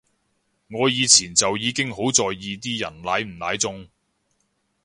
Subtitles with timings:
[0.71, 3.87] 我以前就已經好在意啲人奶唔奶中